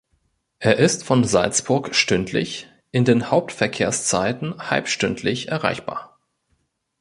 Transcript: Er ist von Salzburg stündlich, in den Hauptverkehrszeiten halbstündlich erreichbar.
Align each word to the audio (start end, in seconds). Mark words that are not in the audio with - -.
Er 0.57 0.77
ist 0.77 1.03
von 1.03 1.23
Salzburg 1.25 1.93
stündlich, 1.93 2.67
in 2.89 3.05
den 3.05 3.29
Hauptverkehrszeiten 3.29 4.57
halbstündlich 4.71 5.49
erreichbar. 5.49 6.19